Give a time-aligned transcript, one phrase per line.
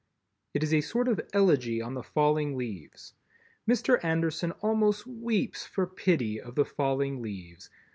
[0.55, 3.13] It is a sort of elegy on the falling leaves.
[3.69, 4.03] Mr.
[4.03, 7.69] Anderson almost weeps for pity of the falling leaves.